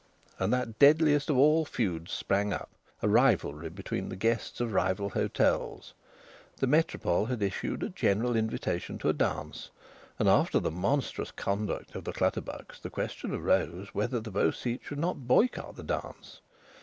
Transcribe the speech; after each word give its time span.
And 0.39 0.51
that 0.51 0.79
deadliest 0.79 1.29
of 1.29 1.37
all 1.37 1.63
feuds 1.63 2.11
sprang 2.11 2.51
up 2.51 2.71
a 3.03 3.07
rivalry 3.07 3.69
between 3.69 4.09
the 4.09 4.15
guests 4.15 4.59
of 4.59 4.73
rival 4.73 5.11
hotels. 5.11 5.93
The 6.57 6.65
Métropole 6.65 7.27
had 7.29 7.43
issued 7.43 7.83
a 7.83 7.89
general 7.89 8.35
invitation 8.35 8.97
to 8.97 9.09
a 9.09 9.13
dance, 9.13 9.69
and 10.17 10.27
after 10.27 10.59
the 10.59 10.71
monstrous 10.71 11.29
conduct 11.29 11.93
of 11.93 12.03
the 12.05 12.13
Clutterbucks 12.13 12.79
the 12.81 12.89
question 12.89 13.31
arose 13.31 13.89
whether 13.89 14.19
the 14.19 14.31
Beau 14.31 14.49
Site 14.49 14.81
should 14.83 14.97
not 14.97 15.27
boycott 15.27 15.75
the 15.75 15.83
dance. 15.83 16.41